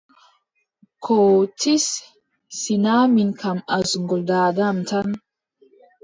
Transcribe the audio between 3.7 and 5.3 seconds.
asngol daada am tan.